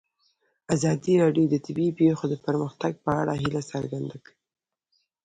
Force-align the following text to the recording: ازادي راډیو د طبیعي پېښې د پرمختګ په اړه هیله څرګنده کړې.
ازادي 0.75 1.13
راډیو 1.23 1.45
د 1.49 1.55
طبیعي 1.65 1.91
پېښې 1.99 2.25
د 2.29 2.35
پرمختګ 2.45 2.93
په 3.05 3.11
اړه 3.21 3.33
هیله 3.41 3.61
څرګنده 3.71 4.17
کړې. 4.23 4.35